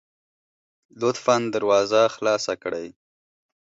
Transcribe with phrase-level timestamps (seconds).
[0.99, 2.87] لطفا دروازه خلاصه کړئ